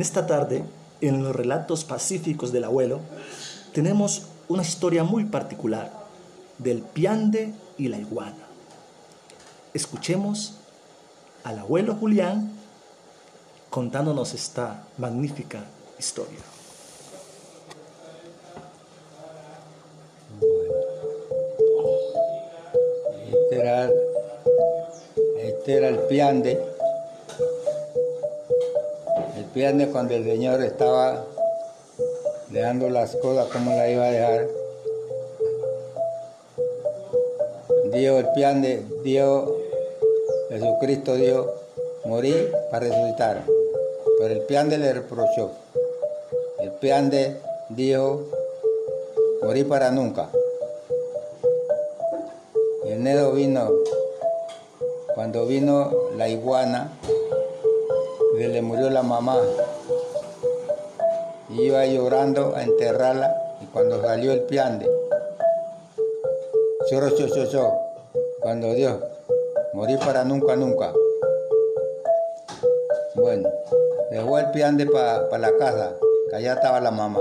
[0.00, 0.64] esta tarde,
[1.00, 3.00] en los relatos pacíficos del abuelo,
[3.72, 5.90] tenemos una historia muy particular
[6.58, 8.46] del piande y la iguana.
[9.74, 10.54] Escuchemos
[11.44, 12.52] al abuelo Julián
[13.70, 15.64] contándonos esta magnífica
[15.98, 16.38] historia.
[23.32, 23.90] Este era,
[25.38, 26.71] este era el piande.
[29.54, 31.26] Piande cuando el Señor estaba
[32.48, 34.48] dejando las cosas como la iba a dejar.
[37.92, 39.50] Dios, el piande, Dios,
[40.48, 41.46] Jesucristo Dios,
[42.06, 43.42] morir para resucitar.
[44.18, 45.50] Pero el piande le reprochó.
[46.58, 47.36] El piande
[47.68, 48.22] dijo,
[49.42, 50.30] morir para nunca.
[52.86, 53.70] El nedo vino,
[55.14, 56.90] cuando vino la iguana,
[58.42, 59.38] se le murió la mamá.
[61.48, 64.90] Iba llorando a enterrarla y cuando salió el piande,
[66.90, 67.72] choro, choro, choro,
[68.40, 68.96] cuando Dios,
[69.74, 70.92] morir para nunca, nunca.
[73.14, 73.48] Bueno,
[74.10, 75.92] dejó el piande para la casa,
[76.28, 77.20] que allá estaba la mamá.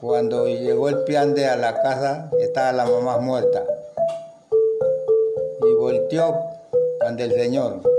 [0.00, 3.64] Cuando llegó el piande a la casa, estaba la mamá muerta.
[5.62, 6.32] Y volteó
[7.00, 7.90] ante el Señor.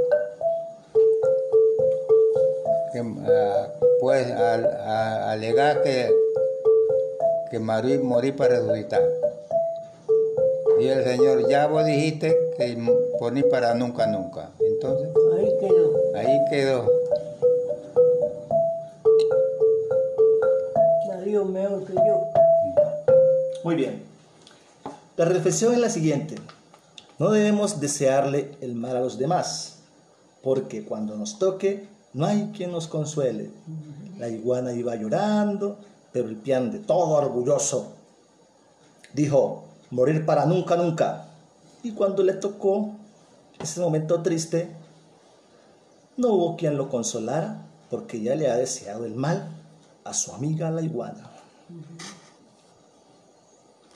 [3.28, 3.68] Ah,
[4.00, 6.10] pues al alegar que,
[7.50, 9.04] que morí, morí para resucitar.
[10.80, 12.78] Y el Señor, ya vos dijiste que
[13.20, 14.50] poní para nunca, nunca.
[14.60, 16.16] Entonces, ahí quedó.
[16.16, 17.02] Ahí quedó.
[21.32, 22.28] Dios mejor que yo.
[23.64, 24.04] Muy bien.
[25.16, 26.36] La reflexión es la siguiente.
[27.20, 29.78] No debemos desearle el mal a los demás,
[30.44, 33.50] porque cuando nos toque, no hay quien nos consuele.
[34.18, 35.78] La iguana iba llorando,
[36.12, 37.94] pero el pian de todo orgulloso
[39.14, 41.28] dijo, morir para nunca, nunca.
[41.84, 42.92] Y cuando le tocó
[43.60, 44.72] ese momento triste,
[46.18, 49.50] no hubo quien lo consolara porque ya le ha deseado el mal
[50.04, 51.30] a su amiga la iguana.